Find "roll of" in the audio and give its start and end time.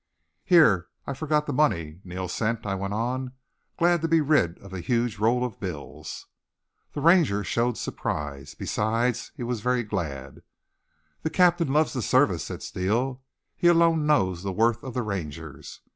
5.19-5.59